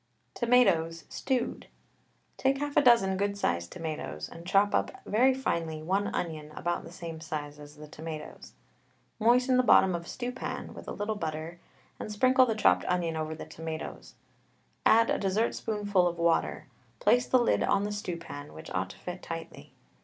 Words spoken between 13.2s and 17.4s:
the tomatoes. Add a dessertspoonful of water; place the